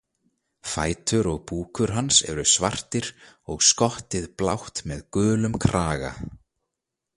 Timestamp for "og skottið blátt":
3.53-4.85